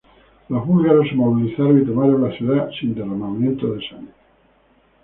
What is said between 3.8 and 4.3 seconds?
sangre.